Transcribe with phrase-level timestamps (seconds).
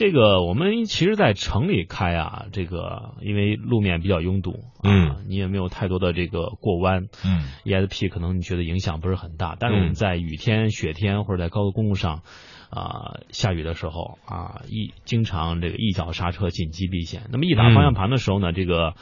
[0.00, 12.22] 这个我们其实，在城里开啊，这个因为路面比较拥堵，嗯，你也没有太多的这个过弯，嗯，ESP 可能你觉得影响不是很大，但是我们在雨天、雪天或者在高速公路上，
[12.70, 18.94] 啊，下雨的时候啊，一经常这个一脚刹车紧急避险，那么一打方向盘的时候呢，这个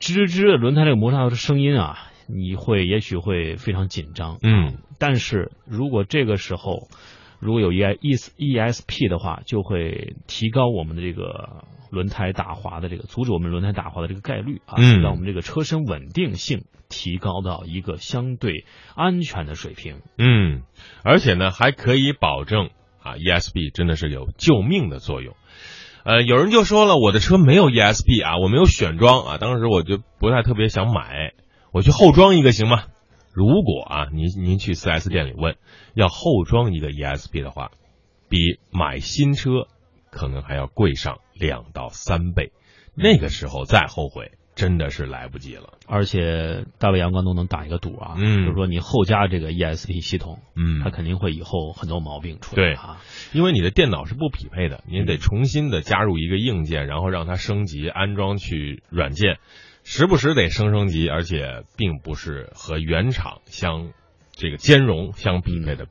[0.00, 1.96] 吱吱吱轮胎这个摩擦的声音啊，
[2.28, 6.88] 你会也许会非常紧张，嗯，但是如果这个时候。
[7.40, 18.64] 如果有 E E E S P 的话，就会提高我们的这个轮胎打滑的这个阻止我们轮胎打滑的这个概率啊，嗯让我们这个车身稳定性提高到一个相对
[18.94, 20.02] 安全的水平。
[20.18, 20.62] 嗯，
[21.02, 22.70] 而且呢，还可以保证
[23.02, 25.34] 啊，ESP 真的是有救命的作用。
[26.04, 31.32] 呃，有人就说了，我的车没有 ESP 啊，我没有选装啊，当时我就不太特别想买，
[31.72, 32.84] 我去后装一个行吗？
[33.32, 35.56] 如果啊，您您去 4S 店里问
[35.94, 37.70] 要后装一个 ESP 的话，
[38.28, 39.68] 比买新车
[40.10, 42.52] 可能还要贵上两到三倍，
[42.94, 45.74] 那个时候再后悔真的是来不及了。
[45.86, 48.44] 而且大卫阳光都能打一个赌啊，嗯。
[48.44, 50.80] 就是说你后加这个 ESP 系统，嗯。
[50.82, 52.74] 它肯定会以后很多毛病出来对。
[52.74, 53.00] 啊。
[53.32, 59.38] 因为你的电脑是不匹配的，你得重新的加入一个硬件，然后让它升级安装去软件，
[59.84, 63.92] 时不时得升升级，而且并不是和原厂相
[64.32, 65.86] 这个兼容相匹配的，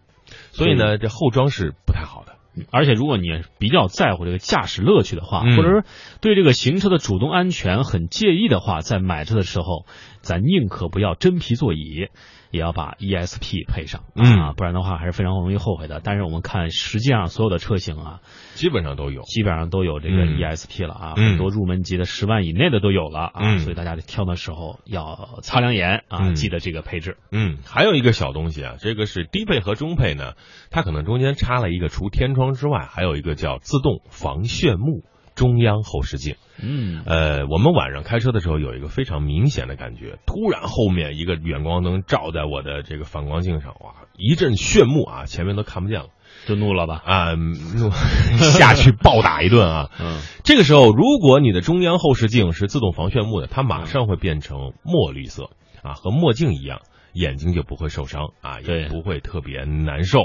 [0.52, 2.36] 所以呢，这后装是不太好的。
[2.72, 5.84] 而且，如果你比较在乎这个驾驶乐趣的话，嗯或者说
[6.20, 9.86] 对这个行车的主动安全很介意的话，在买车的时候，
[10.22, 12.10] 咱宁可不要真皮座椅，
[12.52, 16.02] 也要把 ESP 配上啊，嗯不然的话还是非常容易后悔的。
[16.04, 18.22] 但是我们看，实际上所有的车型啊，
[18.56, 19.22] 基本上都有。
[19.24, 27.18] 基本上都有这个嗯 ESP 了啊，嗯很多入门级的十万以内的都有了啊，嗯所以大家挑的时候要擦亮眼啊，嗯记得这个配置。
[27.32, 30.34] 嗯，还有一个小东西啊，这个是低配和中配呢，
[30.72, 35.04] 它可能中间插了一个除天窗之外，还有一个叫自动防眩目
[35.40, 36.36] 中央后视镜。
[36.62, 46.08] 嗯，呃，我们晚上开车的时候有一个非常明显的感觉，突然后面一个远光灯照在我的这个反光镜上，哇，一阵炫目啊，前面都看不见了
[46.46, 47.02] 就怒了吧？
[47.06, 47.90] 啊，怒
[48.44, 49.90] 下去暴打一顿啊。
[50.04, 56.82] 嗯，这个时候，如果你的中央后视镜是自动防眩目的，它马上会变成墨绿色啊，和墨镜一样，
[57.14, 60.20] 眼睛就不会受伤啊，也不会特别难受。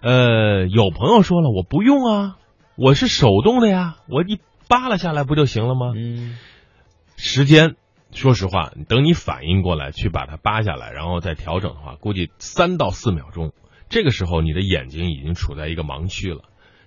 [0.00, 2.36] 呃，有朋友说了，我不用啊，
[2.76, 5.92] 我是手动的呀，我一扒拉下来不就行了吗？
[5.94, 6.38] 嗯，
[7.16, 7.76] 时间，
[8.12, 13.52] 说实话，等你反应过来去把它扒下来，然后再调整的话，估计三到四秒钟。
[13.90, 16.44] 这个时候，你的眼睛已经处在一个盲区了。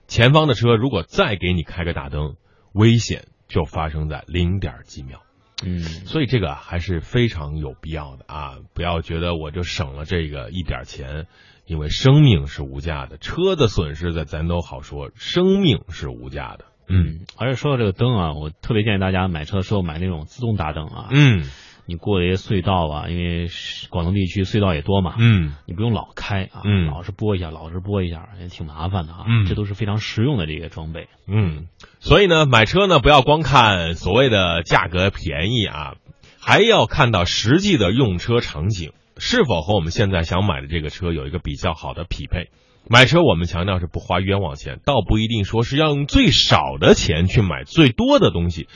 [0.07, 2.35] 前方的车如果再给你开个大灯，
[2.73, 5.21] 危险就发生在零点几秒。
[5.63, 8.57] 嗯，所以这个还是非常有必要的啊！
[8.73, 11.27] 不要觉得我就省了这个一点钱，
[11.65, 16.65] 因为生命是无价的，车的损失在咱都好说，生命是无价的。
[16.87, 21.07] 嗯，而且说到这个灯啊，我特别建议大家买车的时候买那种自动大灯啊。
[21.09, 21.43] 嗯
[21.85, 23.47] 你过一些隧道啊，因为
[23.89, 29.25] 广东地区隧道也多嘛，嗯你不用老开啊，嗯老是拨一下，老是拨一下，也挺麻烦的啊。
[29.27, 31.07] 嗯这都是非常实用的这个装备。
[31.27, 31.67] 嗯，
[31.99, 35.95] 所以呢，买车呢不要光看所谓的价格便宜啊，
[36.39, 42.49] 还要看到实际的用车场景是否和我们现在想买的这个车有一个比较好的匹配。
[42.87, 48.67] 买车我们强调是不花冤枉钱，倒不一定说是要用最少的钱去买最多的东西，